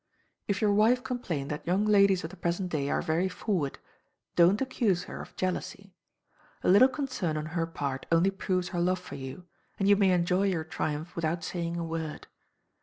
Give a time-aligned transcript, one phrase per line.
[0.47, 3.77] If your wife complain that young ladies of the present day are very forward,
[4.35, 5.93] don't accuse her of jealousy.
[6.63, 9.45] A little concern on her part only proves her love for you,
[9.77, 12.25] and you may enjoy your triumph without saying a word.